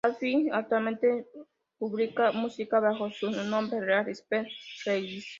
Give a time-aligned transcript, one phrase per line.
[0.03, 1.27] Radcliffe Actualmente
[1.77, 4.51] publica música bajo su nombre real, Spencer
[4.87, 5.29] Radcliffe.